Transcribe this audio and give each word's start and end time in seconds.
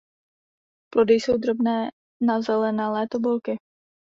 Plody 0.91 1.13
jsou 1.13 1.37
drobné 1.37 1.89
nazelenalé 2.21 3.07
tobolky. 3.11 3.57